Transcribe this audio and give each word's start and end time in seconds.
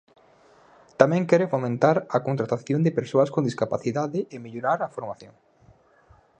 Tamén 0.99 1.27
quere 1.29 1.51
fomentar 1.53 1.97
a 2.17 2.19
contratación 2.27 2.79
de 2.83 2.95
persoas 2.99 3.31
con 3.33 3.45
discapacidade 3.49 4.19
e 4.33 4.35
mellorar 4.45 4.79
a 4.81 4.91
formación. 4.95 5.35